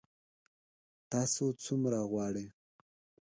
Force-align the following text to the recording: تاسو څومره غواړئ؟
تاسو 1.11 1.43
څومره 1.63 1.97
غواړئ؟ 2.11 2.47